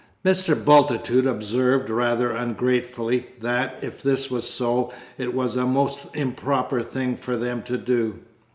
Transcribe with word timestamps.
Mr. 0.25 0.55
Bultitude 0.55 1.27
observed, 1.27 1.87
rather 1.87 2.31
ungratefully, 2.31 3.27
that, 3.39 3.75
if 3.83 4.01
this 4.01 4.31
was 4.31 4.49
so, 4.49 4.91
it 5.19 5.31
was 5.31 5.55
a 5.55 5.65
most 5.67 6.07
improper 6.15 6.81
thing 6.81 7.15
for 7.15 7.37
them 7.37 7.61
to 7.61 7.77
do. 7.77 8.15